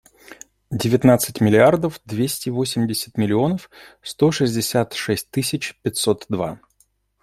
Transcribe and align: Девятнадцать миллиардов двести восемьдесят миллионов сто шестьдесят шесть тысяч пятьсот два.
Девятнадцать 0.71 1.41
миллиардов 1.41 1.99
двести 2.05 2.49
восемьдесят 2.49 3.19
миллионов 3.19 3.69
сто 4.01 4.31
шестьдесят 4.31 4.93
шесть 4.95 5.29
тысяч 5.29 5.77
пятьсот 5.83 6.25
два. 6.27 6.59